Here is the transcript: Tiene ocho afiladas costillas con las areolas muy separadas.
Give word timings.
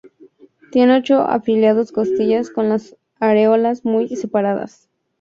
Tiene 0.71 0.97
ocho 0.97 1.19
afiladas 1.19 1.91
costillas 1.91 2.49
con 2.49 2.69
las 2.69 2.97
areolas 3.19 3.85
muy 3.85 4.07
separadas. 4.15 4.89